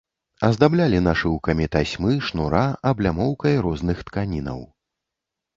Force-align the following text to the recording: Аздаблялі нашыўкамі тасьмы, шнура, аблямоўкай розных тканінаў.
Аздаблялі 0.47 1.01
нашыўкамі 1.07 1.65
тасьмы, 1.75 2.11
шнура, 2.29 2.63
аблямоўкай 2.93 3.53
розных 3.67 3.97
тканінаў. 4.09 4.59